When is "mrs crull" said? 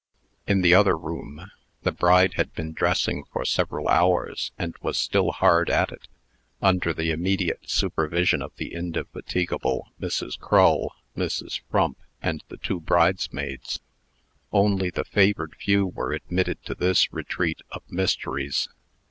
10.01-10.95